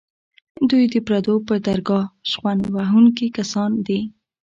[0.69, 3.99] دوی د پردو پر درګاه شخوند وهونکي کسان دي.